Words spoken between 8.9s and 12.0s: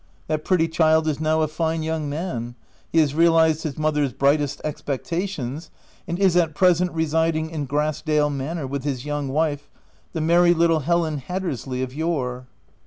young wife, the merry little Helen Hattersley, of